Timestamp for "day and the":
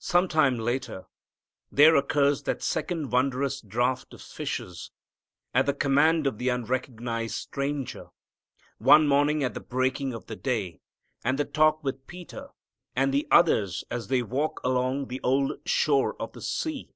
10.36-11.46